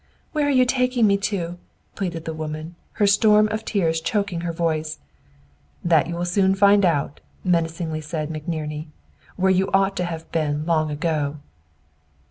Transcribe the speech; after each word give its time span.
"Where 0.31 0.47
are 0.47 0.49
you 0.49 0.65
taking 0.65 1.05
me 1.05 1.15
to?" 1.29 1.59
pleaded 1.93 2.25
the 2.25 2.33
woman, 2.33 2.73
her 2.93 3.05
storm 3.05 3.47
of 3.49 3.63
tears 3.63 4.01
choking 4.01 4.41
her 4.41 4.51
voice. 4.51 4.97
"That 5.85 6.07
you 6.07 6.15
will 6.15 6.25
soon 6.25 6.55
find 6.55 6.83
out," 6.83 7.19
menacingly 7.43 8.01
said 8.01 8.31
McNerney. 8.31 8.87
"Where 9.35 9.51
you 9.51 9.69
ought 9.75 9.95
to 9.97 10.05
have 10.05 10.31
been 10.31 10.65
long 10.65 10.89
ago!" 10.89 11.35